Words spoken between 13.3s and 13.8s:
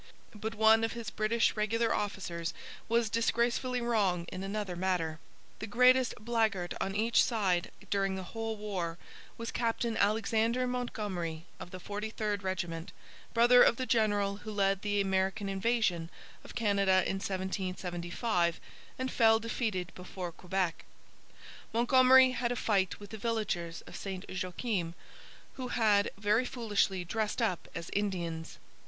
brother of